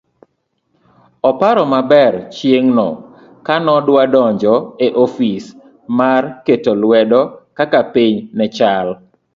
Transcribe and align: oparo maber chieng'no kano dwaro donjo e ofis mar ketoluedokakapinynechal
oparo 1.29 1.63
maber 1.73 2.13
chieng'no 2.35 2.87
kano 3.47 3.75
dwaro 3.87 4.09
donjo 4.13 4.55
e 4.85 4.87
ofis 5.03 5.43
mar 5.97 6.23
ketoluedokakapinynechal 6.45 8.87